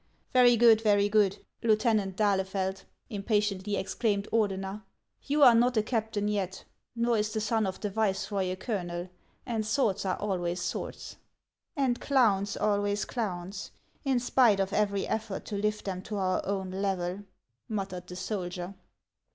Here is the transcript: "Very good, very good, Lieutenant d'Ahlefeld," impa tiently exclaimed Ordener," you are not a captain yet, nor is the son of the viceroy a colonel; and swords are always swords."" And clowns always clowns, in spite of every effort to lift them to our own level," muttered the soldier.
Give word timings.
"Very 0.33 0.57
good, 0.57 0.81
very 0.81 1.07
good, 1.09 1.37
Lieutenant 1.61 2.15
d'Ahlefeld," 2.17 2.85
impa 3.11 3.37
tiently 3.37 3.77
exclaimed 3.77 4.27
Ordener," 4.33 4.81
you 5.27 5.43
are 5.43 5.53
not 5.53 5.77
a 5.77 5.83
captain 5.83 6.27
yet, 6.27 6.63
nor 6.95 7.19
is 7.19 7.31
the 7.31 7.39
son 7.39 7.67
of 7.67 7.79
the 7.79 7.91
viceroy 7.91 8.51
a 8.51 8.55
colonel; 8.55 9.09
and 9.45 9.63
swords 9.63 10.03
are 10.03 10.17
always 10.17 10.59
swords."" 10.59 11.17
And 11.77 12.01
clowns 12.01 12.57
always 12.57 13.05
clowns, 13.05 13.69
in 14.03 14.19
spite 14.19 14.59
of 14.59 14.73
every 14.73 15.05
effort 15.07 15.45
to 15.45 15.55
lift 15.55 15.85
them 15.85 16.01
to 16.01 16.15
our 16.15 16.43
own 16.47 16.71
level," 16.71 17.19
muttered 17.69 18.07
the 18.07 18.15
soldier. 18.15 18.73